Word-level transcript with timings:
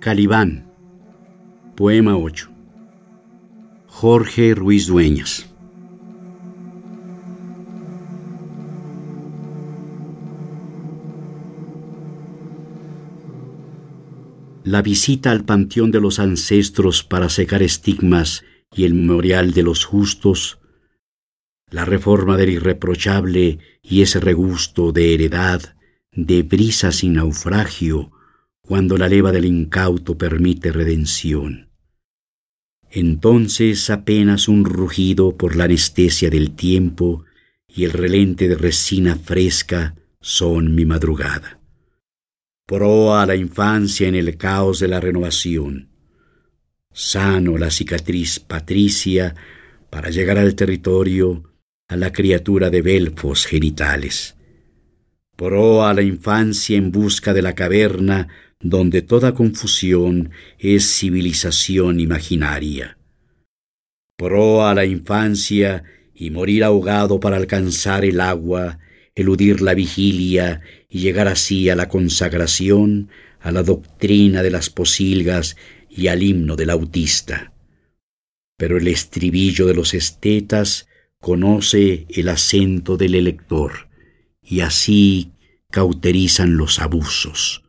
Calibán. 0.00 0.72
Poema 1.76 2.16
8. 2.16 2.48
Jorge 3.86 4.54
Ruiz 4.54 4.86
Dueñas. 4.86 5.46
La 14.64 14.80
visita 14.80 15.32
al 15.32 15.44
panteón 15.44 15.90
de 15.90 16.00
los 16.00 16.18
ancestros 16.18 17.04
para 17.04 17.28
secar 17.28 17.62
estigmas 17.62 18.42
y 18.74 18.84
el 18.84 18.94
memorial 18.94 19.52
de 19.52 19.64
los 19.64 19.84
justos, 19.84 20.60
la 21.68 21.84
reforma 21.84 22.38
del 22.38 22.48
irreprochable 22.48 23.58
y 23.82 24.00
ese 24.00 24.18
regusto 24.18 24.92
de 24.92 25.12
heredad, 25.12 25.76
de 26.10 26.42
brisa 26.42 26.90
sin 26.90 27.12
naufragio, 27.12 28.12
cuando 28.70 28.96
la 28.96 29.08
leva 29.08 29.32
del 29.32 29.46
incauto 29.46 30.16
permite 30.16 30.70
redención. 30.70 31.70
Entonces 32.88 33.90
apenas 33.90 34.46
un 34.46 34.64
rugido 34.64 35.36
por 35.36 35.56
la 35.56 35.64
anestesia 35.64 36.30
del 36.30 36.52
tiempo 36.52 37.24
y 37.66 37.82
el 37.82 37.90
relente 37.90 38.46
de 38.46 38.54
resina 38.54 39.16
fresca 39.16 39.96
son 40.20 40.76
mi 40.76 40.84
madrugada. 40.84 41.58
Proa 42.64 43.22
a 43.22 43.26
la 43.26 43.34
infancia 43.34 44.06
en 44.06 44.14
el 44.14 44.36
caos 44.36 44.78
de 44.78 44.86
la 44.86 45.00
renovación. 45.00 45.88
Sano 46.92 47.58
la 47.58 47.72
cicatriz 47.72 48.38
patricia 48.38 49.34
para 49.90 50.10
llegar 50.10 50.38
al 50.38 50.54
territorio 50.54 51.42
a 51.88 51.96
la 51.96 52.12
criatura 52.12 52.70
de 52.70 52.82
belfos 52.82 53.46
genitales. 53.46 54.36
Proa 55.40 55.88
a 55.88 55.94
la 55.94 56.02
infancia 56.02 56.76
en 56.76 56.92
busca 56.92 57.32
de 57.32 57.40
la 57.40 57.54
caverna 57.54 58.28
donde 58.60 59.00
toda 59.00 59.32
confusión 59.32 60.32
es 60.58 60.98
civilización 60.98 61.98
imaginaria. 61.98 62.98
Proa 64.18 64.72
a 64.72 64.74
la 64.74 64.84
infancia 64.84 65.82
y 66.14 66.28
morir 66.28 66.62
ahogado 66.62 67.20
para 67.20 67.38
alcanzar 67.38 68.04
el 68.04 68.20
agua, 68.20 68.80
eludir 69.14 69.62
la 69.62 69.72
vigilia 69.72 70.60
y 70.90 70.98
llegar 70.98 71.26
así 71.26 71.70
a 71.70 71.74
la 71.74 71.88
consagración, 71.88 73.08
a 73.40 73.50
la 73.50 73.62
doctrina 73.62 74.42
de 74.42 74.50
las 74.50 74.68
posilgas 74.68 75.56
y 75.88 76.08
al 76.08 76.22
himno 76.22 76.54
del 76.54 76.68
autista. 76.68 77.54
Pero 78.58 78.76
el 78.76 78.88
estribillo 78.88 79.66
de 79.66 79.72
los 79.72 79.94
estetas 79.94 80.86
conoce 81.18 82.04
el 82.10 82.28
acento 82.28 82.98
del 82.98 83.14
elector, 83.14 83.89
y 84.42 84.60
así 84.60 85.32
cauterizan 85.70 86.56
los 86.56 86.80
abusos 86.80 87.64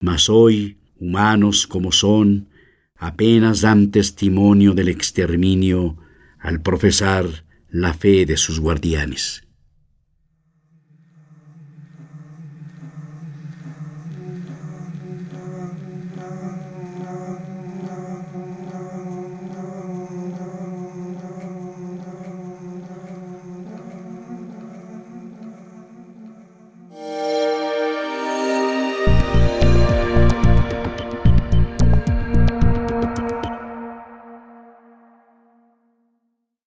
mas 0.00 0.28
hoy, 0.28 0.78
humanos 0.96 1.66
como 1.66 1.92
son, 1.92 2.48
apenas 2.94 3.60
dan 3.62 3.90
testimonio 3.90 4.74
del 4.74 4.88
exterminio 4.88 5.96
al 6.38 6.62
profesar 6.62 7.44
la 7.68 7.94
fe 7.94 8.24
de 8.24 8.36
sus 8.36 8.60
guardianes. 8.60 9.42